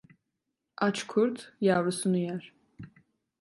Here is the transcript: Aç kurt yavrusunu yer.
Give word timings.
Aç 0.77 1.03
kurt 1.07 1.53
yavrusunu 1.61 2.17
yer. 2.17 2.53